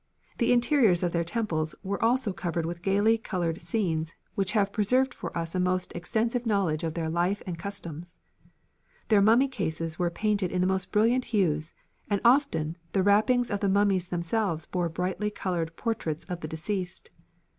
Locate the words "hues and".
11.25-12.19